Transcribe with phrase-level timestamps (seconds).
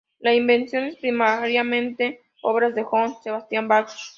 [0.17, 3.91] La invención es primariamente obra de Johann Sebastian Bach.